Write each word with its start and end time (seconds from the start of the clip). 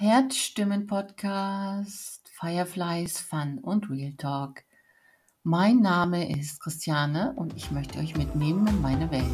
Herzstimmen-Podcast, 0.00 2.30
Fireflies, 2.38 3.18
Fun 3.18 3.58
und 3.58 3.90
Real 3.90 4.12
Talk. 4.12 4.62
Mein 5.42 5.80
Name 5.80 6.38
ist 6.38 6.60
Christiane 6.60 7.32
und 7.34 7.56
ich 7.56 7.72
möchte 7.72 7.98
euch 7.98 8.16
mitnehmen 8.16 8.64
in 8.68 8.80
meine 8.80 9.10
Welt. 9.10 9.24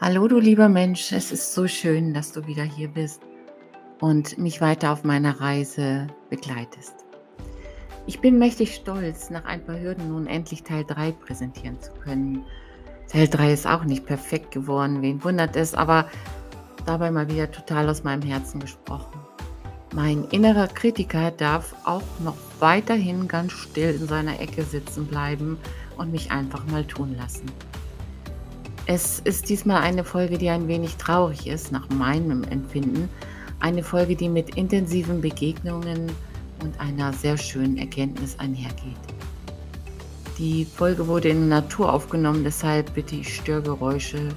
Hallo 0.00 0.26
du 0.26 0.40
lieber 0.40 0.68
Mensch, 0.68 1.12
es 1.12 1.30
ist 1.30 1.54
so 1.54 1.68
schön, 1.68 2.12
dass 2.12 2.32
du 2.32 2.48
wieder 2.48 2.64
hier 2.64 2.88
bist 2.88 3.22
und 4.00 4.38
mich 4.38 4.60
weiter 4.60 4.92
auf 4.92 5.04
meiner 5.04 5.40
Reise 5.40 6.08
begleitest. 6.30 6.96
Ich 8.08 8.20
bin 8.20 8.40
mächtig 8.40 8.74
stolz, 8.74 9.30
nach 9.30 9.44
ein 9.44 9.64
paar 9.64 9.78
Hürden 9.78 10.08
nun 10.08 10.26
endlich 10.26 10.64
Teil 10.64 10.84
3 10.84 11.12
präsentieren 11.12 11.80
zu 11.80 11.92
können 11.92 12.44
Teil 13.08 13.28
3 13.28 13.52
ist 13.52 13.66
auch 13.66 13.84
nicht 13.84 14.06
perfekt 14.06 14.50
geworden, 14.50 15.02
wen 15.02 15.22
wundert 15.22 15.56
es, 15.56 15.74
aber 15.74 16.06
dabei 16.86 17.10
mal 17.10 17.28
wieder 17.28 17.50
total 17.50 17.88
aus 17.88 18.04
meinem 18.04 18.22
Herzen 18.22 18.60
gesprochen. 18.60 19.20
Mein 19.94 20.24
innerer 20.30 20.66
Kritiker 20.66 21.30
darf 21.30 21.74
auch 21.84 22.02
noch 22.22 22.36
weiterhin 22.58 23.28
ganz 23.28 23.52
still 23.52 23.94
in 23.94 24.08
seiner 24.08 24.40
Ecke 24.40 24.62
sitzen 24.62 25.06
bleiben 25.06 25.58
und 25.96 26.10
mich 26.10 26.30
einfach 26.30 26.66
mal 26.66 26.84
tun 26.84 27.16
lassen. 27.16 27.46
Es 28.86 29.20
ist 29.20 29.48
diesmal 29.48 29.82
eine 29.82 30.04
Folge, 30.04 30.38
die 30.38 30.50
ein 30.50 30.68
wenig 30.68 30.96
traurig 30.96 31.46
ist, 31.46 31.72
nach 31.72 31.88
meinem 31.88 32.44
Empfinden. 32.44 33.08
Eine 33.58 33.82
Folge, 33.82 34.14
die 34.14 34.28
mit 34.28 34.56
intensiven 34.56 35.20
Begegnungen 35.20 36.12
und 36.62 36.78
einer 36.78 37.12
sehr 37.12 37.36
schönen 37.36 37.78
Erkenntnis 37.78 38.38
einhergeht. 38.38 38.96
Die 40.38 40.66
Folge 40.66 41.06
wurde 41.06 41.30
in 41.30 41.48
Natur 41.48 41.90
aufgenommen, 41.90 42.44
deshalb 42.44 42.92
bitte 42.92 43.16
ich 43.16 43.36
Störgeräusche 43.36 44.28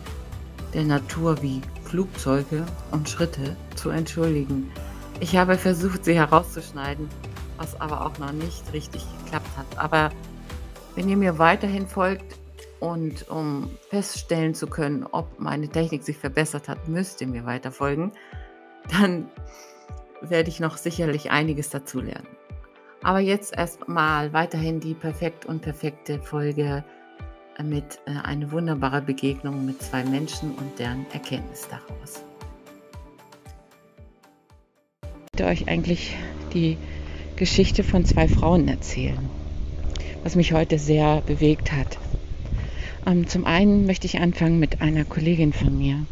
der 0.74 0.86
Natur 0.86 1.42
wie 1.42 1.60
Flugzeuge 1.84 2.66
und 2.92 3.10
Schritte 3.10 3.58
zu 3.76 3.90
entschuldigen. 3.90 4.72
Ich 5.20 5.36
habe 5.36 5.58
versucht, 5.58 6.06
sie 6.06 6.14
herauszuschneiden, 6.14 7.10
was 7.58 7.82
aber 7.82 8.06
auch 8.06 8.18
noch 8.18 8.32
nicht 8.32 8.72
richtig 8.72 9.06
geklappt 9.24 9.50
hat. 9.58 9.78
Aber 9.78 10.12
wenn 10.96 11.10
ihr 11.10 11.18
mir 11.18 11.38
weiterhin 11.38 11.86
folgt 11.86 12.38
und 12.80 13.30
um 13.30 13.70
feststellen 13.90 14.54
zu 14.56 14.68
können, 14.68 15.06
ob 15.12 15.38
meine 15.38 15.68
Technik 15.68 16.04
sich 16.04 16.18
verbessert 16.18 16.70
hat, 16.70 16.88
müsst 16.88 17.20
ihr 17.20 17.28
mir 17.28 17.46
weiter 17.46 17.74
folgen, 17.74 18.14
dann 18.90 19.28
werde 20.22 20.50
ich 20.50 20.62
noch 20.62 20.78
sicherlich 20.78 21.32
einiges 21.32 21.70
dazulernen. 21.70 22.39
Aber 23.02 23.20
jetzt 23.20 23.56
erstmal 23.58 24.34
weiterhin 24.34 24.80
die 24.80 24.94
perfekt 24.94 25.46
und 25.46 25.62
perfekte 25.62 26.20
Folge 26.20 26.84
mit 27.64 28.00
äh, 28.06 28.12
einer 28.24 28.52
wunderbaren 28.52 29.06
Begegnung 29.06 29.66
mit 29.66 29.82
zwei 29.82 30.04
Menschen 30.04 30.52
und 30.56 30.80
deren 30.80 31.06
Erkenntnis 31.12 31.68
daraus. 31.70 32.24
Ich 35.04 35.40
möchte 35.40 35.46
euch 35.46 35.70
eigentlich 35.70 36.16
die 36.54 36.78
Geschichte 37.36 37.84
von 37.84 38.06
zwei 38.06 38.28
Frauen 38.28 38.68
erzählen, 38.68 39.30
was 40.24 40.36
mich 40.36 40.54
heute 40.54 40.78
sehr 40.78 41.22
bewegt 41.22 41.72
hat. 41.72 41.98
Ähm, 43.06 43.28
zum 43.28 43.46
einen 43.46 43.86
möchte 43.86 44.08
ich 44.08 44.20
anfangen 44.20 44.60
mit 44.60 44.82
einer 44.82 45.06
Kollegin 45.06 45.54
von 45.54 45.78
mir, 45.78 46.06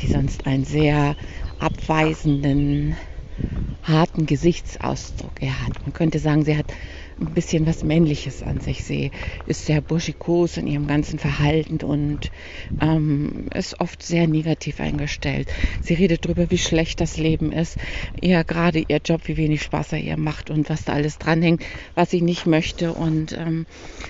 die 0.00 0.06
sonst 0.06 0.46
einen 0.46 0.64
sehr 0.64 1.16
abweisenden, 1.58 2.96
harten 3.86 4.26
Gesichtsausdruck 4.26 5.40
er 5.40 5.62
hat. 5.62 5.72
Man 5.84 5.92
könnte 5.92 6.18
sagen, 6.18 6.44
sie 6.44 6.56
hat 6.56 6.72
ein 7.20 7.32
bisschen 7.32 7.66
was 7.66 7.82
Männliches 7.82 8.42
an 8.42 8.60
sich. 8.60 8.82
Sie 8.82 9.10
ist 9.46 9.64
sehr 9.64 9.80
buschikos 9.80 10.56
in 10.56 10.66
ihrem 10.66 10.86
ganzen 10.86 11.18
Verhalten 11.18 11.78
und 11.82 12.30
ähm, 12.80 13.48
ist 13.54 13.80
oft 13.80 14.02
sehr 14.02 14.26
negativ 14.26 14.80
eingestellt. 14.80 15.48
Sie 15.80 15.94
redet 15.94 16.24
darüber, 16.24 16.50
wie 16.50 16.58
schlecht 16.58 17.00
das 17.00 17.16
Leben 17.16 17.52
ist, 17.52 17.78
eher 18.20 18.44
gerade 18.44 18.84
ihr 18.86 19.00
Job, 19.04 19.22
wie 19.26 19.36
wenig 19.36 19.62
Spaß 19.62 19.92
er 19.92 20.00
ihr 20.00 20.16
macht 20.16 20.50
und 20.50 20.68
was 20.68 20.84
da 20.84 20.92
alles 20.92 21.18
dranhängt, 21.18 21.64
was 21.94 22.10
sie 22.10 22.22
nicht 22.22 22.46
möchte 22.46 22.92
und 22.92 23.32
ähm, 23.32 23.66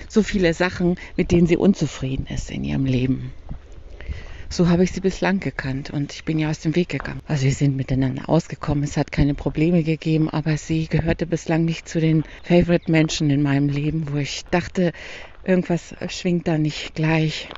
so 0.09 0.23
viele 0.23 0.53
Sachen, 0.53 0.95
mit 1.15 1.31
denen 1.31 1.47
sie 1.47 1.57
unzufrieden 1.57 2.25
ist 2.27 2.49
in 2.49 2.63
ihrem 2.63 2.85
Leben. 2.85 3.33
So 4.49 4.69
habe 4.69 4.83
ich 4.83 4.91
sie 4.91 5.01
bislang 5.01 5.39
gekannt 5.39 5.89
und 5.89 6.13
ich 6.13 6.23
bin 6.23 6.39
ja 6.39 6.49
aus 6.49 6.59
dem 6.59 6.75
Weg 6.75 6.89
gegangen. 6.89 7.21
Also 7.25 7.43
wir 7.43 7.51
sind 7.51 7.75
miteinander 7.75 8.29
ausgekommen, 8.29 8.83
es 8.83 8.95
hat 8.95 9.11
keine 9.11 9.33
Probleme 9.35 9.83
gegeben, 9.83 10.29
aber 10.29 10.57
sie 10.57 10.87
gehörte 10.87 11.27
bislang 11.27 11.65
nicht 11.65 11.89
zu 11.89 11.99
den 11.99 12.23
Favorite-Menschen 12.43 13.29
in 13.29 13.41
meinem 13.41 13.67
Leben, 13.67 14.11
wo 14.11 14.17
ich 14.17 14.43
dachte, 14.49 14.93
irgendwas 15.43 15.95
schwingt 16.07 16.47
da 16.47 16.57
nicht 16.57 16.95
gleich 16.95 17.49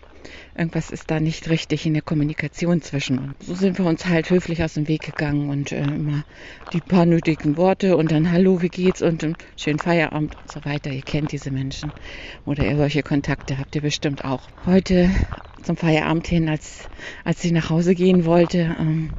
irgendwas 0.60 0.92
ist 0.92 1.10
da 1.10 1.20
nicht 1.20 1.50
richtig 1.50 1.86
in 1.86 1.94
der 1.94 2.02
Kommunikation 2.02 2.82
zwischen 2.82 3.18
uns. 3.20 3.48
So 3.48 3.56
sind 3.56 3.78
wir 3.78 3.86
uns 3.86 4.06
halt 4.06 4.30
höflich 4.30 4.62
aus 4.62 4.74
dem 4.74 4.88
Weg 4.88 5.02
gegangen 5.02 5.50
und 5.50 5.72
äh, 5.72 5.82
immer 5.82 6.26
die 6.74 6.82
paar 6.82 7.06
nötigen 7.06 7.56
Worte 7.56 7.96
und 7.96 8.12
dann 8.12 8.32
Hallo, 8.32 8.62
wie 8.62 8.68
geht's 8.68 9.02
und 9.02 9.24
ähm, 9.24 9.36
schönen 9.56 9.80
Feierabend 9.80 10.36
und 10.36 10.52
so 10.52 10.64
weiter. 10.66 10.92
Ihr 10.92 11.02
kennt 11.02 11.32
diese 11.32 11.50
Menschen 11.50 11.92
oder 12.46 12.66
ihr 12.66 12.76
solche 12.76 13.04
Kontakte 13.04 13.58
habt 13.58 13.74
ihr 13.76 13.82
bestimmt 13.82 14.26
auch. 14.26 14.42
Heute 14.66 15.10
zum 15.64 15.78
Feierabend 15.78 16.28
hin, 16.28 16.50
als, 16.50 16.90
als 17.24 17.42
sie 17.42 17.52
nach 17.52 17.70
Hause 17.70 17.96
gehen 17.96 18.26
wollte, 18.26 18.76
ähm, 18.80 19.12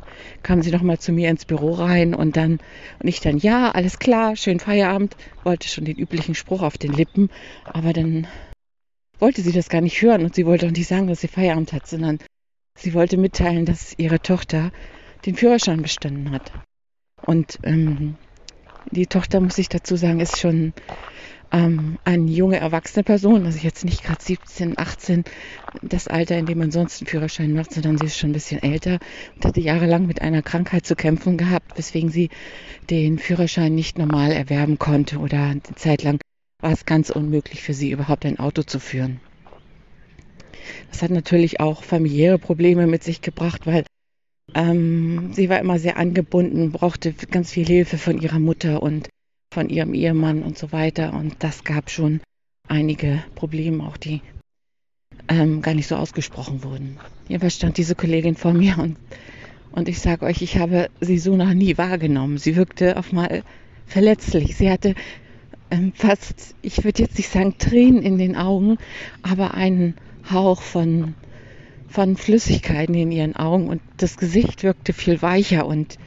kam 0.43 0.62
sie 0.62 0.71
nochmal 0.71 0.99
zu 0.99 1.12
mir 1.12 1.31
ins 1.31 1.47
Büro 1.47 1.73
rein 1.73 2.15
und 2.15 2.37
dann, 2.37 2.59
und 2.99 3.09
ich 3.09 3.21
dann, 3.21 3.39
ja, 3.39 3.71
alles 3.71 3.99
klar, 3.99 4.37
schönen 4.37 4.61
Feierabend, 4.61 5.17
wollte 5.43 5.69
schon 5.69 5.84
den 5.87 5.97
üblichen 5.97 6.34
Spruch 6.34 6.62
auf 6.62 6.77
den 6.77 6.93
Lippen, 6.93 7.31
aber 7.73 7.93
dann 7.93 8.27
wollte 9.20 9.42
sie 9.42 9.53
das 9.53 9.69
gar 9.69 9.81
nicht 9.81 10.00
hören 10.03 10.25
und 10.25 10.34
sie 10.34 10.47
wollte 10.47 10.66
auch 10.66 10.70
nicht 10.70 10.88
sagen, 10.88 11.06
dass 11.06 11.20
sie 11.20 11.28
Feierabend 11.28 11.72
hat, 11.72 11.86
sondern 11.86 12.19
sie 12.76 12.94
wollte 12.94 13.16
mitteilen, 13.16 13.66
dass 13.66 13.94
ihre 13.98 14.20
Tochter 14.20 14.72
den 15.26 15.34
Führerschein 15.34 15.82
bestanden 15.82 16.31
hat. 16.31 16.53
Und 17.26 17.58
ähm, 17.62 18.16
die 18.91 19.06
Tochter, 19.06 19.41
muss 19.41 19.58
ich 19.58 19.69
dazu 19.69 19.97
sagen, 19.97 20.20
ist 20.20 20.38
schon 20.38 20.72
ähm, 21.53 21.98
eine 22.04 22.31
junge 22.31 22.58
erwachsene 22.58 23.04
Person, 23.04 23.44
also 23.44 23.58
jetzt 23.58 23.84
nicht 23.84 24.04
gerade 24.04 24.22
17, 24.22 24.78
18, 24.78 25.25
das 25.82 26.08
Alter, 26.08 26.38
in 26.38 26.47
dem 26.47 26.58
man 26.58 26.70
sonst 26.70 27.00
einen 27.00 27.08
Führerschein 27.08 27.52
macht, 27.52 27.72
sondern 27.72 27.98
sie 27.98 28.06
ist 28.06 28.19
schon 28.19 28.31
ein 28.31 28.34
bisschen 28.34 28.62
älter 28.62 28.98
und 29.34 29.44
hatte 29.44 29.60
jahrelang 29.60 30.06
mit 30.06 30.22
einer 30.22 30.42
Krankheit 30.42 30.87
zu 30.87 30.97
kämpfen 30.97 31.37
gehabt, 31.37 31.76
weswegen 31.76 32.10
sie 32.10 32.31
den 32.88 33.19
Führerschein 33.19 33.75
nicht 33.75 33.98
normal 33.98 34.32
erwerben 34.32 34.78
konnte 34.78 35.19
oder 35.19 35.42
eine 35.42 35.62
Zeit 35.76 36.02
lang 36.02 36.19
war 36.60 36.72
es 36.72 36.87
ganz 36.87 37.10
unmöglich 37.10 37.62
für 37.62 37.75
sie, 37.75 37.91
überhaupt 37.91 38.26
ein 38.26 38.38
Auto 38.38 38.62
zu 38.62 38.78
führen. 38.78 39.21
Das 40.91 41.03
hat 41.03 41.10
natürlich 41.10 41.60
auch 41.60 41.82
familiäre 41.82 42.38
Probleme 42.38 42.87
mit 42.87 43.03
sich 43.03 43.22
gebracht, 43.22 43.66
weil 43.66 43.84
ähm, 44.54 45.32
sie 45.32 45.49
war 45.49 45.60
immer 45.60 45.78
sehr 45.78 45.97
angebunden, 45.97 46.72
brauchte 46.72 47.12
ganz 47.12 47.53
viel 47.53 47.66
Hilfe 47.66 47.99
von 47.99 48.20
ihrer 48.20 48.38
Mutter 48.38 48.82
und 48.82 49.09
von 49.53 49.69
ihrem 49.69 49.94
Ehemann 49.94 50.43
und 50.43 50.59
so 50.59 50.72
weiter. 50.72 51.15
Und 51.15 51.37
das 51.41 51.65
gab 51.65 51.91
schon 51.91 52.20
einige 52.69 53.22
Probleme, 53.34 53.84
auch 53.84 53.97
die 53.97 54.22
ähm, 55.28 55.62
gar 55.62 55.75
nicht 55.75 55.87
so 55.87 55.97
ausgesprochen 55.97 56.65
wurden. 56.65 56.99
Jedenfalls 57.28 57.56
stand 57.56 57.78
diese 57.78 57.94
Kollegin 57.94 58.37
vor 58.37 58.53
mir 58.53 58.78
und, 58.78 58.97
und 59.72 59.88
ich 59.88 60.00
sage 60.00 60.26
euch, 60.26 60.43
ich 60.43 60.59
habe 60.59 60.88
sie 61.00 61.19
so 61.19 61.37
noch 61.37 61.53
nie 61.54 61.78
wahrgenommen. 61.78 62.38
Sie 62.38 62.56
wirkte 62.56 62.97
auf 62.97 63.12
mal 63.12 63.43
verletzlich. 63.87 64.56
Sie 64.56 64.70
hatte 64.70 64.94
ähm, 65.70 65.92
fast, 65.94 66.54
ich 66.62 66.84
würde 66.84 67.03
jetzt 67.03 67.16
nicht 67.19 67.31
sagen 67.31 67.56
Tränen 67.58 68.03
in 68.03 68.19
den 68.19 68.36
Augen, 68.36 68.78
aber 69.22 69.54
einen 69.54 69.94
Hauch 70.31 70.60
von, 70.62 71.14
von 71.86 72.16
Flüssigkeiten 72.16 72.94
in 72.94 73.12
ihren 73.12 73.36
Augen. 73.36 73.69
Und 73.69 73.81
das 73.97 74.16
Gesicht 74.16 74.62
wirkte 74.62 74.92
viel 74.92 75.22
weicher 75.22 75.66
und 75.66 75.98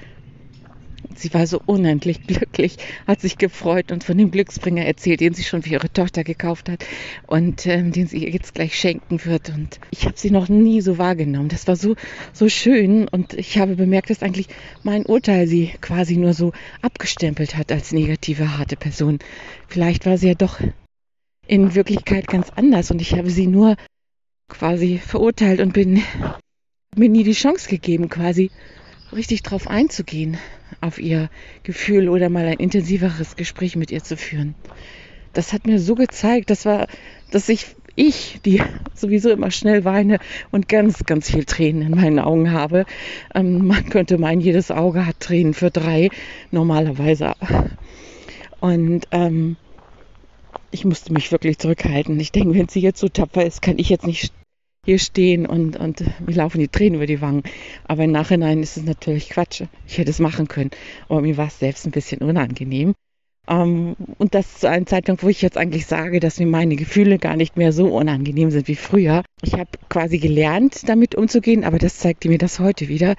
sie 1.20 1.34
war 1.34 1.48
so 1.48 1.62
unendlich 1.66 2.26
glücklich, 2.28 2.78
hat 3.08 3.22
sich 3.22 3.38
gefreut 3.38 3.92
und 3.92 4.04
von 4.04 4.18
dem 4.18 4.32
Glücksbringer 4.32 4.86
erzählt, 4.86 5.20
den 5.22 5.34
sie 5.34 5.44
schon 5.44 5.64
für 5.64 5.72
ihre 5.72 5.92
Tochter 5.92 6.24
gekauft 6.24 6.70
hat 6.70 6.86
und 7.28 7.66
ähm, 7.66 7.92
den 7.92 8.08
sie 8.08 8.24
ihr 8.24 8.30
jetzt 8.30 8.54
gleich 8.54 8.78
schenken 8.78 9.24
wird. 9.26 9.50
Und 9.50 9.80
ich 9.92 10.06
habe 10.06 10.18
sie 10.18 10.32
noch 10.32 10.50
nie 10.50 10.82
so 10.82 10.98
wahrgenommen. 10.98 11.50
Das 11.50 11.68
war 11.68 11.76
so, 11.76 11.96
so 12.32 12.50
schön 12.50 13.08
und 13.08 13.34
ich 13.34 13.58
habe 13.58 13.76
bemerkt, 13.76 14.10
dass 14.10 14.24
eigentlich 14.24 14.48
mein 14.84 15.06
Urteil 15.06 15.48
sie 15.48 15.74
quasi 15.82 16.18
nur 16.18 16.34
so 16.34 16.52
abgestempelt 16.82 17.56
hat 17.56 17.72
als 17.72 17.92
negative, 17.92 18.58
harte 18.58 18.76
Person. 18.76 19.20
Vielleicht 19.68 20.06
war 20.06 20.18
sie 20.18 20.28
ja 20.28 20.36
doch 20.36 20.60
in 21.48 21.76
Wirklichkeit 21.76 22.28
ganz 22.28 22.50
anders 22.56 22.92
und 22.92 23.02
ich 23.02 23.14
habe 23.14 23.30
sie 23.30 23.48
nur 23.48 23.76
quasi 24.48 24.98
verurteilt 24.98 25.60
und 25.60 25.74
bin 25.74 26.02
mir 26.96 27.10
nie 27.10 27.24
die 27.24 27.34
Chance 27.34 27.70
gegeben, 27.70 28.10
quasi 28.10 28.52
richtig 29.14 29.44
drauf 29.44 29.68
einzugehen, 29.68 30.38
auf 30.82 31.00
ihr 31.00 31.30
Gefühl 31.64 32.10
oder 32.10 32.30
mal 32.30 32.46
ein 32.46 32.60
intensiveres 32.60 33.36
Gespräch 33.36 33.76
mit 33.76 33.92
ihr 33.92 34.04
zu 34.04 34.18
führen. 34.18 34.56
Das 35.34 35.54
hat 35.54 35.66
mir 35.66 35.80
so 35.80 35.96
gezeigt, 35.96 36.50
das 36.50 36.66
war, 36.66 36.88
dass 37.32 37.50
ich, 37.50 37.66
ich, 37.96 38.40
die 38.46 38.62
sowieso 38.94 39.32
immer 39.32 39.52
schnell 39.52 39.86
weine 39.86 40.20
und 40.52 40.70
ganz, 40.70 41.04
ganz 41.06 41.32
viel 41.32 41.46
Tränen 41.46 41.82
in 41.82 41.96
meinen 41.96 42.20
Augen 42.20 42.52
habe. 42.52 42.86
Ähm, 43.34 43.68
man 43.68 43.90
könnte 43.90 44.18
meinen, 44.18 44.42
jedes 44.42 44.72
Auge 44.72 45.06
hat 45.06 45.20
Tränen 45.20 45.54
für 45.54 45.72
drei, 45.72 46.10
normalerweise. 46.52 47.34
Und 48.60 49.08
ähm, 49.12 49.58
ich 50.72 50.86
musste 50.86 51.14
mich 51.14 51.32
wirklich 51.32 51.60
zurückhalten. 51.60 52.20
Ich 52.20 52.32
denke, 52.32 52.56
wenn 52.56 52.68
sie 52.68 52.80
jetzt 52.80 53.00
so 53.00 53.10
tapfer 53.10 53.46
ist, 53.46 53.62
kann 53.62 53.78
ich 53.78 53.90
jetzt 53.90 54.08
nicht 54.08 54.34
hier 54.86 55.00
stehen 55.00 55.46
und, 55.46 55.78
und 55.78 56.04
mir 56.26 56.36
laufen 56.36 56.60
die 56.60 56.68
Tränen 56.68 56.96
über 56.96 57.06
die 57.06 57.22
Wangen. 57.22 57.44
Aber 57.86 58.04
im 58.04 58.12
Nachhinein 58.12 58.62
ist 58.62 58.78
es 58.78 58.84
natürlich 58.84 59.30
Quatsch. 59.30 59.64
Ich 59.88 59.98
hätte 59.98 60.12
es 60.12 60.20
machen 60.20 60.48
können. 60.48 60.72
Aber 61.08 61.22
mir 61.22 61.38
war 61.38 61.48
es 61.48 61.60
selbst 61.60 61.86
ein 61.86 61.92
bisschen 61.92 62.22
unangenehm. 62.22 62.94
Ähm, 63.48 63.96
und 64.18 64.36
das 64.36 64.60
zu 64.60 64.70
einem 64.70 64.86
Zeitpunkt, 64.86 65.24
wo 65.24 65.30
ich 65.30 65.42
jetzt 65.42 65.58
eigentlich 65.58 65.86
sage, 65.86 66.20
dass 66.20 66.40
mir 66.40 66.48
meine 66.48 66.76
Gefühle 66.76 67.18
gar 67.18 67.36
nicht 67.36 67.58
mehr 67.58 67.72
so 67.72 67.88
unangenehm 67.88 68.52
sind 68.52 68.68
wie 68.68 68.76
früher. 68.76 69.24
Ich 69.42 69.54
habe 69.54 69.70
quasi 69.90 70.18
gelernt, 70.18 70.88
damit 70.88 71.16
umzugehen, 71.16 71.64
aber 71.64 71.80
das 71.80 71.98
zeigte 71.98 72.30
mir 72.30 72.38
das 72.38 72.60
heute 72.60 72.88
wieder, 72.88 73.16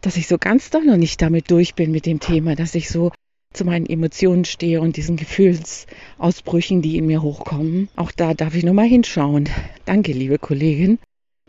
dass 0.00 0.16
ich 0.16 0.26
so 0.26 0.38
ganz 0.38 0.70
doch 0.70 0.82
noch 0.82 0.96
nicht 0.96 1.20
damit 1.22 1.50
durch 1.50 1.74
bin 1.74 1.90
mit 1.92 2.06
dem 2.06 2.20
Thema, 2.20 2.54
dass 2.54 2.74
ich 2.74 2.88
so 2.88 3.12
zu 3.52 3.64
meinen 3.64 3.86
Emotionen 3.86 4.44
stehe 4.44 4.80
und 4.80 4.96
diesen 4.96 5.16
Gefühlsausbrüchen, 5.16 6.82
die 6.82 6.96
in 6.96 7.06
mir 7.06 7.22
hochkommen. 7.22 7.88
Auch 7.96 8.12
da 8.12 8.34
darf 8.34 8.54
ich 8.54 8.64
nochmal 8.64 8.86
hinschauen. 8.86 9.48
Danke, 9.84 10.12
liebe 10.12 10.38
Kollegin, 10.38 10.98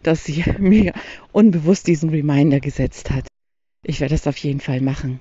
dass 0.01 0.23
sie 0.23 0.44
mir 0.59 0.94
unbewusst 1.31 1.88
diesen 1.88 2.09
Reminder 2.09 2.59
gesetzt 2.59 3.11
hat. 3.11 3.27
Ich 3.85 4.00
werde 4.00 4.15
das 4.15 4.27
auf 4.27 4.38
jeden 4.38 4.59
Fall 4.59 4.81
machen. 4.81 5.19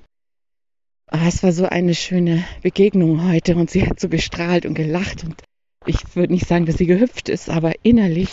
Ah, 1.08 1.28
es 1.28 1.42
war 1.42 1.52
so 1.52 1.66
eine 1.66 1.94
schöne 1.94 2.44
Begegnung 2.62 3.28
heute 3.28 3.56
und 3.56 3.70
sie 3.70 3.86
hat 3.86 4.00
so 4.00 4.08
gestrahlt 4.08 4.64
und 4.64 4.74
gelacht 4.74 5.24
und 5.24 5.42
ich 5.84 6.16
würde 6.16 6.32
nicht 6.32 6.46
sagen, 6.46 6.64
dass 6.64 6.78
sie 6.78 6.86
gehüpft 6.86 7.28
ist, 7.28 7.50
aber 7.50 7.72
innerlich, 7.82 8.30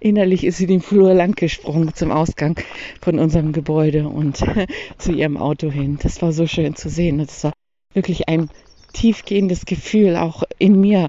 innerlich 0.00 0.44
ist 0.44 0.56
sie 0.56 0.66
den 0.66 0.80
Flur 0.80 1.12
lang 1.14 1.34
gesprungen 1.34 1.92
zum 1.94 2.10
Ausgang 2.10 2.58
von 3.00 3.18
unserem 3.18 3.52
Gebäude 3.52 4.08
und 4.08 4.42
zu 4.98 5.12
ihrem 5.12 5.36
Auto 5.36 5.70
hin. 5.70 5.98
Das 6.02 6.22
war 6.22 6.32
so 6.32 6.46
schön 6.46 6.74
zu 6.76 6.88
sehen 6.88 7.20
und 7.20 7.28
es 7.28 7.44
war 7.44 7.52
wirklich 7.94 8.28
ein 8.28 8.50
tiefgehendes 8.92 9.64
Gefühl 9.64 10.16
auch 10.16 10.42
in 10.58 10.80
mir 10.80 11.08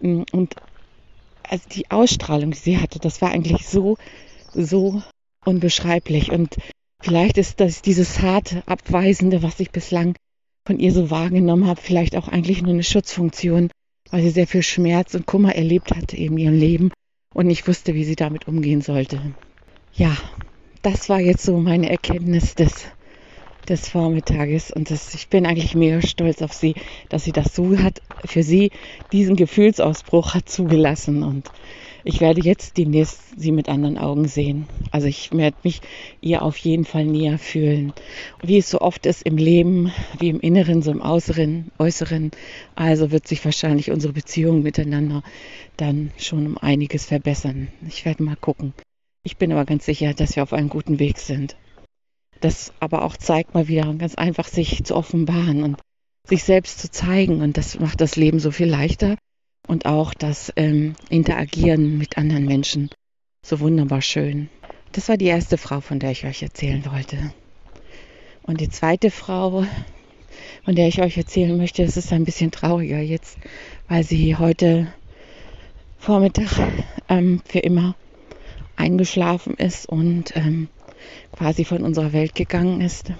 und 0.00 0.54
also 1.48 1.68
die 1.70 1.90
Ausstrahlung, 1.90 2.50
die 2.52 2.58
sie 2.58 2.78
hatte, 2.78 2.98
das 2.98 3.20
war 3.20 3.30
eigentlich 3.30 3.68
so, 3.68 3.96
so 4.54 5.02
unbeschreiblich 5.44 6.30
und 6.30 6.56
vielleicht 7.00 7.38
ist 7.38 7.60
das 7.60 7.82
dieses 7.82 8.20
harte, 8.20 8.62
abweisende, 8.66 9.42
was 9.42 9.60
ich 9.60 9.70
bislang 9.70 10.14
von 10.66 10.78
ihr 10.78 10.92
so 10.92 11.10
wahrgenommen 11.10 11.66
habe, 11.66 11.80
vielleicht 11.80 12.16
auch 12.16 12.28
eigentlich 12.28 12.62
nur 12.62 12.72
eine 12.72 12.84
Schutzfunktion, 12.84 13.70
weil 14.10 14.22
sie 14.22 14.30
sehr 14.30 14.46
viel 14.46 14.62
Schmerz 14.62 15.14
und 15.14 15.26
Kummer 15.26 15.54
erlebt 15.54 15.94
hatte 15.94 16.16
in 16.16 16.38
ihrem 16.38 16.54
Leben 16.54 16.92
und 17.34 17.46
nicht 17.46 17.66
wusste, 17.66 17.94
wie 17.94 18.04
sie 18.04 18.16
damit 18.16 18.46
umgehen 18.46 18.80
sollte. 18.80 19.20
Ja, 19.94 20.16
das 20.82 21.08
war 21.08 21.20
jetzt 21.20 21.44
so 21.44 21.58
meine 21.58 21.90
Erkenntnis 21.90 22.54
des, 22.54 22.86
des 23.68 23.88
Vormittages 23.88 24.70
und 24.70 24.90
das, 24.90 25.14
ich 25.14 25.28
bin 25.28 25.46
eigentlich 25.46 25.74
mega 25.74 26.02
stolz 26.02 26.42
auf 26.42 26.52
sie, 26.52 26.74
dass 27.08 27.24
sie 27.24 27.32
das 27.32 27.54
so 27.54 27.78
hat, 27.78 28.02
für 28.24 28.42
sie 28.42 28.70
diesen 29.12 29.36
Gefühlsausbruch 29.36 30.34
hat 30.34 30.48
zugelassen 30.48 31.22
und 31.22 31.50
ich 32.04 32.20
werde 32.20 32.40
jetzt 32.40 32.78
demnächst 32.78 33.20
sie 33.38 33.52
mit 33.52 33.68
anderen 33.68 33.96
Augen 33.96 34.26
sehen. 34.26 34.66
Also 34.90 35.06
ich 35.06 35.30
werde 35.32 35.56
mich 35.62 35.80
ihr 36.20 36.42
auf 36.42 36.56
jeden 36.56 36.84
Fall 36.84 37.04
näher 37.04 37.38
fühlen. 37.38 37.92
Wie 38.42 38.58
es 38.58 38.70
so 38.70 38.80
oft 38.80 39.06
ist 39.06 39.22
im 39.22 39.36
Leben, 39.36 39.92
wie 40.18 40.30
im 40.30 40.40
Inneren, 40.40 40.82
so 40.82 40.90
im 40.90 41.00
Äußeren, 41.00 41.70
Äußeren. 41.78 42.32
Also 42.74 43.12
wird 43.12 43.28
sich 43.28 43.44
wahrscheinlich 43.44 43.92
unsere 43.92 44.12
Beziehung 44.12 44.62
miteinander 44.62 45.22
dann 45.76 46.10
schon 46.16 46.46
um 46.46 46.58
einiges 46.58 47.06
verbessern. 47.06 47.68
Ich 47.86 48.04
werde 48.04 48.24
mal 48.24 48.36
gucken. 48.36 48.72
Ich 49.22 49.36
bin 49.36 49.52
aber 49.52 49.64
ganz 49.64 49.86
sicher, 49.86 50.12
dass 50.12 50.34
wir 50.34 50.42
auf 50.42 50.52
einem 50.52 50.68
guten 50.68 50.98
Weg 50.98 51.18
sind. 51.18 51.54
Das 52.42 52.72
aber 52.80 53.04
auch 53.04 53.16
zeigt 53.16 53.54
mal 53.54 53.68
wieder 53.68 53.94
ganz 53.94 54.16
einfach, 54.16 54.48
sich 54.48 54.84
zu 54.84 54.96
offenbaren 54.96 55.62
und 55.62 55.80
sich 56.28 56.42
selbst 56.42 56.80
zu 56.80 56.90
zeigen. 56.90 57.40
Und 57.40 57.56
das 57.56 57.78
macht 57.78 58.00
das 58.00 58.16
Leben 58.16 58.40
so 58.40 58.50
viel 58.50 58.68
leichter 58.68 59.16
und 59.68 59.86
auch 59.86 60.12
das 60.12 60.52
ähm, 60.56 60.94
Interagieren 61.08 61.98
mit 61.98 62.18
anderen 62.18 62.44
Menschen 62.44 62.90
so 63.44 63.60
wunderbar 63.60 64.02
schön. 64.02 64.48
Das 64.92 65.08
war 65.08 65.16
die 65.16 65.26
erste 65.26 65.56
Frau, 65.56 65.80
von 65.80 65.98
der 65.98 66.10
ich 66.10 66.24
euch 66.24 66.42
erzählen 66.42 66.84
wollte. 66.90 67.32
Und 68.42 68.60
die 68.60 68.68
zweite 68.68 69.10
Frau, 69.10 69.64
von 70.64 70.74
der 70.74 70.88
ich 70.88 71.00
euch 71.00 71.16
erzählen 71.16 71.56
möchte, 71.56 71.84
das 71.84 71.96
ist 71.96 72.12
ein 72.12 72.24
bisschen 72.24 72.50
trauriger 72.50 73.00
jetzt, 73.00 73.38
weil 73.88 74.02
sie 74.04 74.36
heute 74.36 74.92
Vormittag 75.98 76.58
ähm, 77.08 77.40
für 77.44 77.60
immer 77.60 77.94
eingeschlafen 78.74 79.54
ist 79.54 79.88
und 79.88 80.36
ähm, 80.36 80.68
quasi 81.32 81.64
von 81.64 81.82
unserer 81.82 82.12
Welt 82.12 82.34
gegangen 82.34 82.80
ist. 82.80 83.12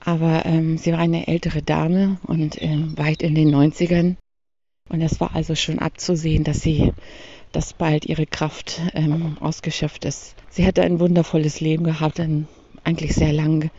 Aber 0.00 0.44
ähm, 0.44 0.76
sie 0.78 0.92
war 0.92 0.98
eine 0.98 1.28
ältere 1.28 1.62
Dame 1.62 2.18
und 2.26 2.60
ähm, 2.60 2.96
weit 2.98 3.22
in 3.22 3.34
den 3.34 3.54
90ern 3.54 4.16
und 4.88 5.00
es 5.00 5.20
war 5.20 5.34
also 5.34 5.54
schon 5.54 5.78
abzusehen, 5.78 6.44
dass 6.44 6.60
sie, 6.60 6.92
dass 7.52 7.72
bald 7.72 8.04
ihre 8.04 8.26
Kraft 8.26 8.80
ähm, 8.94 9.38
ausgeschöpft 9.40 10.04
ist. 10.04 10.34
Sie 10.50 10.66
hatte 10.66 10.82
ein 10.82 11.00
wundervolles 11.00 11.60
Leben 11.60 11.84
gehabt, 11.84 12.20
ein, 12.20 12.48
eigentlich 12.84 13.14
sehr 13.14 13.32
lang, 13.32 13.70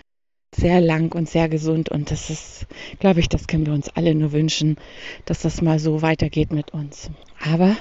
sehr 0.56 0.82
lang 0.82 1.14
und 1.14 1.30
sehr 1.30 1.48
gesund. 1.48 1.90
Und 1.90 2.10
das 2.12 2.30
ist, 2.30 2.66
glaube 3.00 3.20
ich, 3.20 3.30
das 3.30 3.48
können 3.48 3.66
wir 3.66 3.74
uns 3.74 3.90
alle 3.90 4.16
nur 4.16 4.32
wünschen, 4.32 4.78
dass 5.26 5.42
das 5.42 5.62
mal 5.62 5.80
so 5.80 6.02
weitergeht 6.02 6.52
mit 6.52 6.74
uns. 6.74 7.12
Aber 7.40 7.78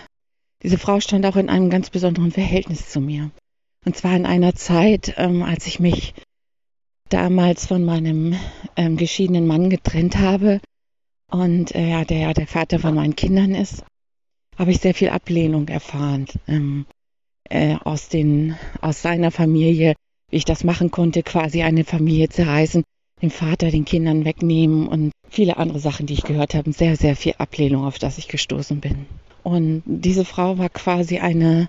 diese 0.63 0.79
Frau 0.79 1.01
stand 1.01 1.25
auch 1.27 1.37
in 1.37 1.49
einem 1.49 1.71
ganz 1.71 1.91
besonderen 1.91 2.31
Verhältnis 2.31 2.91
zu 2.91 3.01
mir. 3.01 3.31
Und 3.85 3.97
zwar 3.97 4.17
in 4.17 4.27
einer 4.27 4.55
Zeit, 4.55 5.15
ähm, 5.17 5.43
als 5.43 5.67
ich 5.67 5.81
mich 5.81 6.15
damals 7.09 7.67
von 7.67 7.85
meinem 7.85 8.35
ähm, 8.77 8.97
geschiedenen 8.97 9.47
Mann 9.47 9.71
getrennt 9.71 10.19
habe 10.19 10.61
und 11.31 11.75
äh, 11.75 11.91
ja, 11.91 12.05
der 12.05 12.19
ja 12.19 12.33
der 12.33 12.47
Vater 12.47 12.79
von 12.79 12.95
meinen 12.95 13.17
Kindern 13.17 13.55
ist, 13.55 13.85
habe 14.57 14.71
ich 14.71 14.79
sehr 14.79 14.95
viel 14.95 15.11
Ablehnung 15.11 15.69
erfahren 15.69 16.27
ähm, 16.49 16.87
äh, 17.51 17.77
aus, 17.85 18.09
den, 18.09 18.57
aus 18.81 19.03
seiner 19.03 19.31
Familie, 19.31 19.95
wie 20.31 20.37
ich 20.37 20.45
das 20.45 20.65
machen 20.65 20.91
konnte, 20.91 21.23
quasi 21.23 21.63
eine 21.63 21.85
Familie 21.85 22.29
zerreißen, 22.29 22.85
den 23.21 23.31
Vater 23.31 23.71
den 23.71 23.85
Kindern 23.85 24.25
wegnehmen 24.25 24.89
und 24.89 25.13
viele 25.29 25.57
andere 25.57 25.81
Sachen, 25.81 26.07
die 26.07 26.15
ich 26.15 26.23
gehört 26.23 26.55
habe. 26.55 26.73
Sehr, 26.73 26.97
sehr 26.97 27.17
viel 27.17 27.35
Ablehnung, 27.39 27.85
auf 27.85 27.99
das 27.99 28.19
ich 28.19 28.29
gestoßen 28.29 28.81
bin. 28.81 29.07
Und 29.43 29.83
diese 29.87 30.25
Frau 30.25 30.59
war 30.59 30.69
quasi 30.71 31.19
eine, 31.19 31.69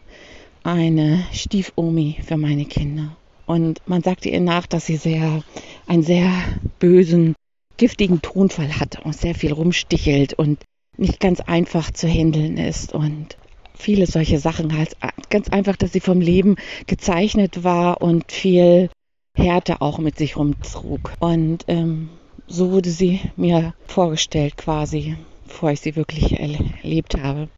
eine 0.66 1.26
Stiefomi 1.32 2.18
für 2.26 2.38
meine 2.38 2.66
Kinder. 2.66 3.16
Und 3.46 3.82
man 3.86 4.02
sagte 4.02 4.30
ihr 4.30 4.42
nach, 4.42 4.66
dass 4.66 4.88
sie 4.88 4.98
sehr, 4.98 5.44
einen 5.86 6.04
sehr 6.04 6.32
bösen 6.80 7.36
giftigen 7.78 8.22
Tonfall 8.22 8.80
hat 8.80 9.06
und 9.06 9.16
sehr 9.16 9.36
viel 9.36 9.54
rumstichelt 9.54 10.34
und 10.34 10.64
nicht 10.98 11.20
ganz 11.20 11.42
einfach 11.42 11.92
zu 11.92 12.08
handeln 12.08 12.58
ist 12.58 12.94
und 12.94 13.38
viele 13.76 14.08
solche 14.08 14.40
Sachen 14.40 14.78
halt 14.78 14.96
ganz 15.30 15.50
einfach, 15.50 15.76
dass 15.76 15.92
sie 15.92 16.00
vom 16.00 16.22
Leben 16.22 16.56
gezeichnet 16.88 17.64
war 17.64 18.02
und 18.02 18.32
viel 18.32 18.90
Härte 19.36 19.82
auch 19.82 20.00
mit 20.00 20.18
sich 20.18 20.38
rumtrug. 20.38 21.12
Und 21.20 21.66
ähm, 21.68 22.10
so 22.48 22.72
wurde 22.72 22.90
sie 22.90 23.20
mir 23.36 23.74
vorgestellt 23.86 24.58
quasi, 24.58 25.18
bevor 25.46 25.72
ich 25.72 25.82
sie 25.82 25.96
wirklich 25.96 26.40
erlebt 26.40 27.22
habe. 27.22 27.50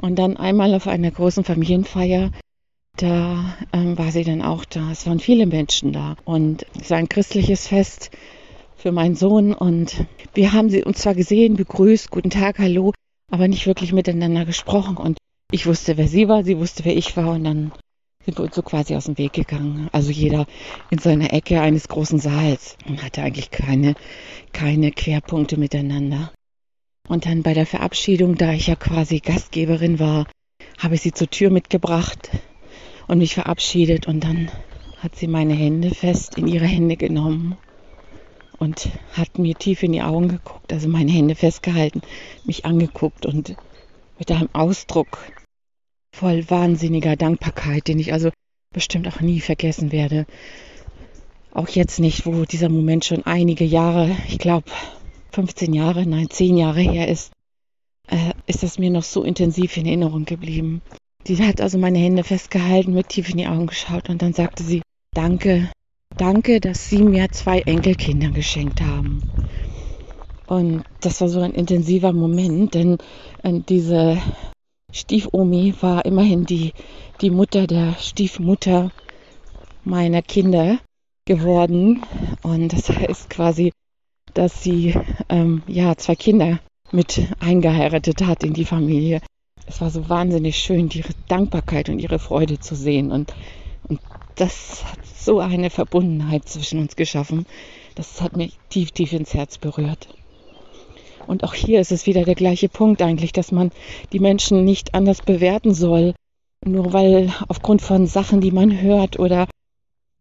Und 0.00 0.18
dann 0.18 0.36
einmal 0.36 0.74
auf 0.74 0.86
einer 0.86 1.10
großen 1.10 1.44
Familienfeier, 1.44 2.30
da 2.96 3.56
ähm, 3.72 3.98
war 3.98 4.10
sie 4.12 4.24
dann 4.24 4.42
auch 4.42 4.64
da. 4.64 4.90
Es 4.90 5.06
waren 5.06 5.20
viele 5.20 5.46
Menschen 5.46 5.92
da 5.92 6.16
und 6.24 6.66
es 6.80 6.90
war 6.90 6.98
ein 6.98 7.08
christliches 7.08 7.68
Fest 7.68 8.10
für 8.76 8.92
meinen 8.92 9.14
Sohn 9.14 9.52
und 9.52 10.06
wir 10.32 10.52
haben 10.52 10.70
sie 10.70 10.84
uns 10.84 10.98
zwar 10.98 11.14
gesehen, 11.14 11.56
begrüßt, 11.56 12.10
guten 12.10 12.30
Tag, 12.30 12.58
hallo, 12.58 12.92
aber 13.30 13.46
nicht 13.46 13.66
wirklich 13.66 13.92
miteinander 13.92 14.46
gesprochen 14.46 14.96
und 14.96 15.18
ich 15.52 15.66
wusste, 15.66 15.98
wer 15.98 16.08
sie 16.08 16.28
war, 16.28 16.44
sie 16.44 16.58
wusste, 16.58 16.84
wer 16.84 16.96
ich 16.96 17.16
war 17.16 17.32
und 17.32 17.44
dann 17.44 17.72
sind 18.24 18.38
wir 18.38 18.44
uns 18.44 18.54
so 18.54 18.62
quasi 18.62 18.94
aus 18.96 19.04
dem 19.04 19.18
Weg 19.18 19.34
gegangen. 19.34 19.88
Also 19.92 20.10
jeder 20.10 20.46
in 20.90 20.98
seiner 20.98 21.32
Ecke 21.32 21.60
eines 21.60 21.88
großen 21.88 22.18
Saals 22.18 22.76
und 22.86 23.02
hatte 23.02 23.22
eigentlich 23.22 23.50
keine, 23.50 23.94
keine 24.52 24.92
Querpunkte 24.92 25.58
miteinander. 25.58 26.30
Und 27.10 27.26
dann 27.26 27.42
bei 27.42 27.54
der 27.54 27.66
Verabschiedung, 27.66 28.36
da 28.36 28.52
ich 28.52 28.68
ja 28.68 28.76
quasi 28.76 29.18
Gastgeberin 29.18 29.98
war, 29.98 30.28
habe 30.78 30.94
ich 30.94 31.00
sie 31.00 31.10
zur 31.10 31.28
Tür 31.28 31.50
mitgebracht 31.50 32.30
und 33.08 33.18
mich 33.18 33.34
verabschiedet 33.34 34.06
und 34.06 34.22
dann 34.22 34.48
hat 34.98 35.16
sie 35.16 35.26
meine 35.26 35.54
Hände 35.54 35.90
fest 35.90 36.38
in 36.38 36.46
ihre 36.46 36.66
Hände 36.66 36.96
genommen 36.96 37.58
und 38.60 38.90
hat 39.14 39.40
mir 39.40 39.56
tief 39.56 39.82
in 39.82 39.90
die 39.90 40.02
Augen 40.02 40.28
geguckt, 40.28 40.72
also 40.72 40.88
meine 40.88 41.10
Hände 41.10 41.34
festgehalten, 41.34 42.00
mich 42.44 42.64
angeguckt 42.64 43.26
und 43.26 43.56
mit 44.16 44.30
einem 44.30 44.48
Ausdruck 44.52 45.18
voll 46.14 46.48
wahnsinniger 46.48 47.16
Dankbarkeit, 47.16 47.88
den 47.88 47.98
ich 47.98 48.12
also 48.12 48.30
bestimmt 48.72 49.08
auch 49.08 49.20
nie 49.20 49.40
vergessen 49.40 49.90
werde. 49.90 50.26
Auch 51.52 51.70
jetzt 51.70 51.98
nicht, 51.98 52.24
wo 52.24 52.44
dieser 52.44 52.68
Moment 52.68 53.04
schon 53.04 53.26
einige 53.26 53.64
Jahre, 53.64 54.16
ich 54.28 54.38
glaube 54.38 54.70
15 55.32 55.72
Jahre, 55.74 56.06
nein 56.06 56.30
10 56.30 56.56
Jahre 56.56 56.80
her 56.80 57.08
ist, 57.08 57.32
äh, 58.08 58.32
ist 58.46 58.62
das 58.62 58.78
mir 58.78 58.90
noch 58.90 59.04
so 59.04 59.22
intensiv 59.22 59.76
in 59.76 59.86
Erinnerung 59.86 60.24
geblieben. 60.24 60.82
Sie 61.24 61.36
hat 61.42 61.60
also 61.60 61.78
meine 61.78 61.98
Hände 61.98 62.24
festgehalten, 62.24 62.94
mit 62.94 63.08
tief 63.08 63.30
in 63.30 63.36
die 63.36 63.46
Augen 63.46 63.66
geschaut 63.66 64.08
und 64.08 64.22
dann 64.22 64.32
sagte 64.32 64.62
sie, 64.62 64.82
danke, 65.14 65.70
Danke, 66.16 66.60
dass 66.60 66.90
Sie 66.90 67.02
mir 67.02 67.30
zwei 67.30 67.60
Enkelkinder 67.60 68.30
geschenkt 68.30 68.80
haben. 68.82 69.22
Und 70.46 70.84
das 71.00 71.20
war 71.20 71.28
so 71.28 71.40
ein 71.40 71.52
intensiver 71.52 72.12
Moment, 72.12 72.74
denn 72.74 72.98
äh, 73.42 73.60
diese 73.68 74.20
Stiefomi 74.92 75.72
war 75.80 76.04
immerhin 76.04 76.44
die, 76.44 76.72
die 77.20 77.30
Mutter 77.30 77.66
der 77.66 77.94
Stiefmutter 77.98 78.90
meiner 79.84 80.20
Kinder 80.20 80.78
geworden. 81.24 82.02
Und 82.42 82.72
das 82.72 82.90
heißt 82.90 83.30
quasi, 83.30 83.72
dass 84.34 84.62
sie 84.62 84.94
ähm, 85.28 85.62
ja 85.66 85.96
zwei 85.96 86.16
Kinder 86.16 86.60
mit 86.92 87.20
eingeheiratet 87.40 88.22
hat 88.26 88.42
in 88.44 88.54
die 88.54 88.64
Familie. 88.64 89.20
Es 89.66 89.80
war 89.80 89.90
so 89.90 90.08
wahnsinnig 90.08 90.56
schön, 90.56 90.90
ihre 90.92 91.12
Dankbarkeit 91.28 91.88
und 91.88 91.98
ihre 91.98 92.18
Freude 92.18 92.58
zu 92.58 92.74
sehen. 92.74 93.12
Und, 93.12 93.34
und 93.88 94.00
das 94.34 94.84
hat 94.84 94.98
so 95.06 95.38
eine 95.38 95.70
Verbundenheit 95.70 96.48
zwischen 96.48 96.80
uns 96.80 96.96
geschaffen. 96.96 97.46
Das 97.94 98.20
hat 98.20 98.36
mich 98.36 98.58
tief, 98.68 98.90
tief 98.90 99.12
ins 99.12 99.34
Herz 99.34 99.58
berührt. 99.58 100.08
Und 101.26 101.44
auch 101.44 101.54
hier 101.54 101.80
ist 101.80 101.92
es 101.92 102.06
wieder 102.06 102.24
der 102.24 102.34
gleiche 102.34 102.68
Punkt 102.68 103.02
eigentlich, 103.02 103.32
dass 103.32 103.52
man 103.52 103.70
die 104.12 104.18
Menschen 104.18 104.64
nicht 104.64 104.94
anders 104.94 105.22
bewerten 105.22 105.74
soll, 105.74 106.14
nur 106.64 106.92
weil 106.92 107.32
aufgrund 107.48 107.82
von 107.82 108.06
Sachen, 108.06 108.40
die 108.40 108.50
man 108.50 108.80
hört 108.80 109.18
oder 109.18 109.46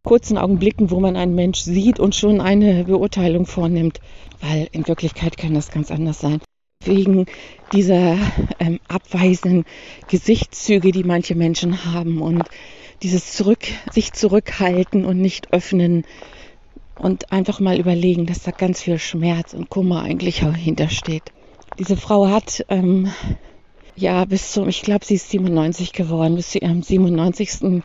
kurzen 0.03 0.37
Augenblicken, 0.37 0.91
wo 0.91 0.99
man 0.99 1.15
einen 1.15 1.35
Mensch 1.35 1.59
sieht 1.59 1.99
und 1.99 2.15
schon 2.15 2.41
eine 2.41 2.85
Beurteilung 2.85 3.45
vornimmt, 3.45 3.99
weil 4.41 4.67
in 4.71 4.87
Wirklichkeit 4.87 5.37
kann 5.37 5.53
das 5.53 5.71
ganz 5.71 5.91
anders 5.91 6.19
sein. 6.19 6.39
Wegen 6.83 7.25
dieser 7.73 8.17
ähm, 8.59 8.79
abweisenden 8.87 9.65
Gesichtszüge, 10.07 10.91
die 10.91 11.03
manche 11.03 11.35
Menschen 11.35 11.85
haben 11.85 12.21
und 12.21 12.43
dieses 13.03 13.33
zurück, 13.33 13.67
sich 13.91 14.13
zurückhalten 14.13 15.05
und 15.05 15.19
nicht 15.19 15.53
öffnen 15.53 16.05
und 16.97 17.31
einfach 17.31 17.59
mal 17.59 17.79
überlegen, 17.79 18.25
dass 18.25 18.43
da 18.43 18.51
ganz 18.51 18.81
viel 18.81 18.99
Schmerz 18.99 19.53
und 19.53 19.69
Kummer 19.69 20.03
eigentlich 20.03 20.41
hintersteht. 20.41 21.31
Diese 21.77 21.97
Frau 21.97 22.27
hat 22.27 22.65
ähm, 22.69 23.11
ja 23.95 24.25
bis 24.25 24.51
zum, 24.51 24.67
ich 24.67 24.81
glaube, 24.81 25.05
sie 25.05 25.15
ist 25.15 25.29
97 25.29 25.93
geworden, 25.93 26.35
bis 26.35 26.51
zu 26.51 26.59
ihrem 26.59 26.81
97. 26.81 27.83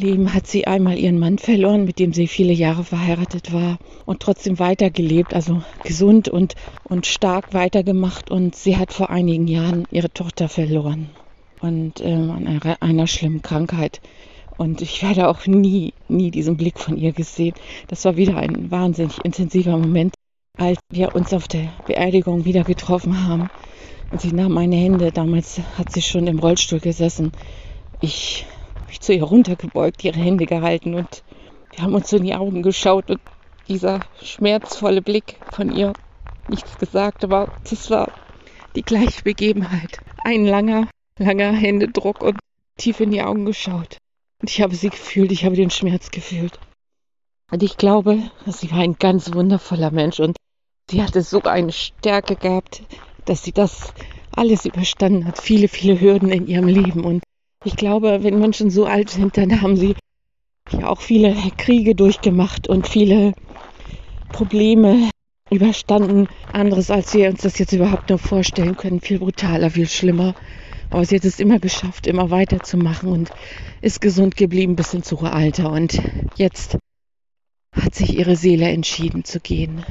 Leben 0.00 0.32
hat 0.32 0.46
sie 0.46 0.66
einmal 0.66 0.98
ihren 0.98 1.18
Mann 1.18 1.38
verloren, 1.38 1.84
mit 1.84 1.98
dem 1.98 2.12
sie 2.12 2.26
viele 2.26 2.52
Jahre 2.52 2.84
verheiratet 2.84 3.52
war 3.52 3.78
und 4.06 4.20
trotzdem 4.20 4.58
weitergelebt, 4.58 5.34
also 5.34 5.62
gesund 5.84 6.28
und, 6.28 6.54
und 6.84 7.06
stark 7.06 7.52
weitergemacht. 7.52 8.30
Und 8.30 8.56
sie 8.56 8.76
hat 8.76 8.92
vor 8.92 9.10
einigen 9.10 9.46
Jahren 9.46 9.86
ihre 9.90 10.12
Tochter 10.12 10.48
verloren 10.48 11.10
und 11.60 12.00
ähm, 12.00 12.30
an 12.30 12.46
einer, 12.46 12.82
einer 12.82 13.06
schlimmen 13.06 13.42
Krankheit. 13.42 14.00
Und 14.56 14.82
ich 14.82 15.02
werde 15.02 15.28
auch 15.28 15.46
nie, 15.46 15.92
nie 16.08 16.30
diesen 16.30 16.56
Blick 16.56 16.78
von 16.78 16.96
ihr 16.96 17.12
gesehen. 17.12 17.54
Das 17.88 18.04
war 18.04 18.16
wieder 18.16 18.36
ein 18.36 18.70
wahnsinnig 18.70 19.24
intensiver 19.24 19.76
Moment, 19.76 20.14
als 20.58 20.78
wir 20.90 21.14
uns 21.14 21.32
auf 21.32 21.48
der 21.48 21.68
Beerdigung 21.86 22.44
wieder 22.44 22.64
getroffen 22.64 23.26
haben. 23.26 23.48
Und 24.10 24.20
sie 24.20 24.32
nahm 24.32 24.52
meine 24.52 24.76
Hände. 24.76 25.12
Damals 25.12 25.60
hat 25.78 25.92
sie 25.92 26.02
schon 26.02 26.26
im 26.26 26.38
Rollstuhl 26.38 26.80
gesessen. 26.80 27.32
Ich 28.00 28.44
mich 28.90 29.00
zu 29.00 29.14
ihr 29.14 29.22
runtergebeugt, 29.22 30.04
ihre 30.04 30.18
Hände 30.18 30.46
gehalten 30.46 30.94
und 30.94 31.22
wir 31.70 31.84
haben 31.84 31.94
uns 31.94 32.12
in 32.12 32.24
die 32.24 32.34
Augen 32.34 32.62
geschaut 32.62 33.08
und 33.08 33.20
dieser 33.68 34.00
schmerzvolle 34.20 35.00
Blick 35.00 35.36
von 35.52 35.74
ihr, 35.74 35.92
nichts 36.48 36.76
gesagt, 36.76 37.22
aber 37.22 37.48
das 37.68 37.88
war 37.90 38.10
die 38.74 38.82
gleiche 38.82 39.22
Begebenheit. 39.22 40.00
Ein 40.24 40.44
langer, 40.44 40.88
langer 41.18 41.52
Händedruck 41.52 42.20
und 42.20 42.38
tief 42.76 42.98
in 42.98 43.12
die 43.12 43.22
Augen 43.22 43.44
geschaut. 43.44 43.98
Und 44.40 44.50
ich 44.50 44.60
habe 44.60 44.74
sie 44.74 44.90
gefühlt, 44.90 45.30
ich 45.30 45.44
habe 45.44 45.54
den 45.54 45.70
Schmerz 45.70 46.10
gefühlt. 46.10 46.58
Und 47.52 47.62
ich 47.62 47.76
glaube, 47.76 48.18
sie 48.46 48.72
war 48.72 48.78
ein 48.78 48.96
ganz 48.98 49.32
wundervoller 49.32 49.92
Mensch 49.92 50.18
und 50.18 50.36
sie 50.90 51.02
hatte 51.02 51.22
so 51.22 51.42
eine 51.42 51.72
Stärke 51.72 52.34
gehabt, 52.34 52.82
dass 53.24 53.44
sie 53.44 53.52
das 53.52 53.94
alles 54.34 54.64
überstanden 54.64 55.26
hat. 55.26 55.40
Viele, 55.40 55.68
viele 55.68 56.00
Hürden 56.00 56.32
in 56.32 56.48
ihrem 56.48 56.66
Leben. 56.66 57.04
Und 57.04 57.22
ich 57.64 57.76
glaube, 57.76 58.22
wenn 58.22 58.38
Menschen 58.38 58.70
so 58.70 58.86
alt 58.86 59.10
sind, 59.10 59.36
dann 59.36 59.60
haben 59.60 59.76
sie 59.76 59.94
ja 60.72 60.88
auch 60.88 61.00
viele 61.00 61.34
Kriege 61.58 61.94
durchgemacht 61.94 62.68
und 62.68 62.88
viele 62.88 63.34
Probleme 64.32 65.10
überstanden. 65.50 66.28
Anderes, 66.52 66.90
als 66.90 67.12
wir 67.12 67.28
uns 67.28 67.42
das 67.42 67.58
jetzt 67.58 67.72
überhaupt 67.72 68.08
nur 68.08 68.18
vorstellen 68.18 68.76
können. 68.76 69.00
Viel 69.00 69.18
brutaler, 69.18 69.70
viel 69.70 69.88
schlimmer. 69.88 70.34
Aber 70.90 71.04
sie 71.04 71.16
hat 71.16 71.24
es 71.24 71.38
immer 71.38 71.58
geschafft, 71.58 72.06
immer 72.06 72.30
weiterzumachen 72.30 73.10
und 73.10 73.30
ist 73.80 74.00
gesund 74.00 74.36
geblieben 74.36 74.74
bis 74.74 74.94
ins 74.94 75.12
hohe 75.12 75.32
Alter. 75.32 75.70
Und 75.70 76.00
jetzt 76.36 76.78
hat 77.72 77.94
sich 77.94 78.16
ihre 78.16 78.36
Seele 78.36 78.68
entschieden 78.68 79.24
zu 79.24 79.38
gehen. 79.38 79.84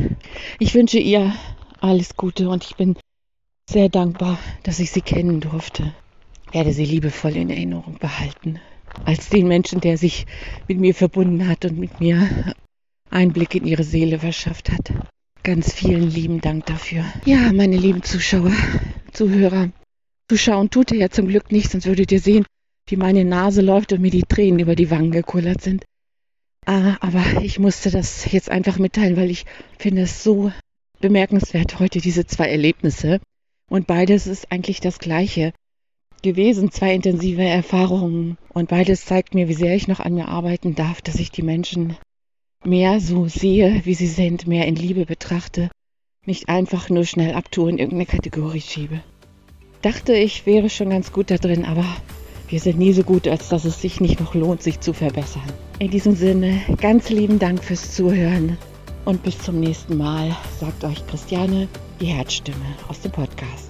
Ich 0.60 0.74
wünsche 0.74 1.00
ihr 1.00 1.34
alles 1.80 2.18
Gute 2.18 2.50
und 2.50 2.64
ich 2.64 2.76
bin 2.76 2.98
sehr 3.70 3.90
dankbar, 3.90 4.40
dass 4.64 4.80
ich 4.80 4.92
sie 4.92 5.02
kennen 5.02 5.40
durfte. 5.40 5.94
Werde 6.52 6.74
sie 6.74 6.86
liebevoll 6.86 7.36
in 7.36 7.50
Erinnerung 7.50 7.98
behalten. 8.00 8.60
Als 9.06 9.30
den 9.30 9.48
Menschen, 9.48 9.82
der 9.82 9.98
sich 9.98 10.26
mit 10.68 10.80
mir 10.80 10.96
verbunden 10.96 11.48
hat 11.48 11.66
und 11.66 11.78
mit 11.78 12.00
mir 12.00 12.56
Einblick 13.10 13.56
in 13.56 13.66
ihre 13.66 13.84
Seele 13.84 14.20
verschafft 14.20 14.72
hat. 14.72 14.92
Ganz 15.44 15.74
vielen 15.74 16.10
lieben 16.10 16.42
Dank 16.42 16.66
dafür. 16.66 17.04
Ja, 17.26 17.52
meine 17.54 17.78
lieben 17.78 18.04
Zuschauer, 18.04 18.52
Zuhörer, 19.14 19.70
Zuschauen 20.30 20.70
tut 20.70 20.92
ihr 20.92 21.00
ja 21.00 21.10
zum 21.10 21.28
Glück 21.28 21.52
nicht, 21.52 21.72
sonst 21.72 21.86
würdet 21.86 22.12
ihr 22.12 22.20
sehen, 22.20 22.46
wie 22.88 22.98
meine 22.98 23.26
Nase 23.26 23.62
läuft 23.62 23.94
und 23.94 24.02
mir 24.02 24.12
die 24.12 24.24
Tränen 24.24 24.60
über 24.60 24.76
die 24.76 24.92
Wangen 24.92 25.12
gekullert 25.12 25.62
sind. 25.62 25.86
Ah, 26.66 26.98
aber 27.00 27.42
ich 27.42 27.58
musste 27.58 27.90
das 27.90 28.32
jetzt 28.32 28.52
einfach 28.52 28.78
mitteilen, 28.78 29.18
weil 29.18 29.32
ich 29.32 29.46
finde 29.80 30.04
es 30.04 30.24
so 30.24 30.52
bemerkenswert 31.00 31.80
heute, 31.80 32.00
diese 32.00 32.28
zwei 32.28 32.50
Erlebnisse. 32.50 33.22
Und 33.70 33.88
beides 33.88 34.28
ist 34.28 34.52
eigentlich 34.52 34.82
das 34.82 35.00
Gleiche 35.00 35.54
gewesen, 36.22 36.72
zwei 36.72 36.94
intensive 36.94 37.44
Erfahrungen. 37.44 38.38
Und 38.54 38.70
beides 38.70 39.06
zeigt 39.06 39.34
mir, 39.34 39.48
wie 39.48 39.54
sehr 39.54 39.76
ich 39.76 39.88
noch 39.88 40.00
an 40.00 40.14
mir 40.14 40.28
arbeiten 40.28 40.76
darf, 40.76 41.02
dass 41.02 41.16
ich 41.16 41.32
die 41.32 41.44
Menschen 41.44 41.98
mehr 42.64 43.00
so 43.00 43.28
sehe, 43.28 43.82
wie 43.86 43.94
sie 43.94 44.08
sind, 44.08 44.48
mehr 44.48 44.68
in 44.68 44.76
Liebe 44.76 45.06
betrachte, 45.06 45.70
nicht 46.26 46.50
einfach 46.50 46.90
nur 46.90 47.06
schnell 47.06 47.34
abtue 47.34 47.70
in 47.70 47.78
irgendeine 47.78 48.06
Kategorie 48.06 48.62
schiebe 48.62 49.02
dachte, 49.82 50.14
ich 50.14 50.46
wäre 50.46 50.70
schon 50.70 50.90
ganz 50.90 51.12
gut 51.12 51.32
da 51.32 51.38
drin, 51.38 51.66
aber 51.66 51.86
wir 52.50 52.60
sind 52.60 52.80
nie 52.80 52.94
so 52.94 53.04
gut, 53.04 53.28
als 53.28 53.50
dass 53.50 53.66
es 53.66 53.82
sich 53.82 54.02
nicht 54.02 54.20
noch 54.20 54.34
lohnt, 54.34 54.62
sich 54.62 54.80
zu 54.80 54.94
verbessern. 54.94 55.44
In 55.80 55.92
diesem 55.92 56.16
Sinne, 56.16 56.62
ganz 56.82 57.10
lieben 57.10 57.40
Dank 57.40 57.64
fürs 57.64 57.94
Zuhören 57.94 58.58
und 59.06 59.24
bis 59.24 59.38
zum 59.40 59.60
nächsten 59.60 59.98
Mal, 59.98 60.36
sagt 60.60 60.84
euch 60.84 61.06
Christiane, 61.08 61.68
die 62.02 62.08
Herzstimme 62.08 62.66
aus 62.88 63.02
dem 63.02 63.12
Podcast. 63.12 63.69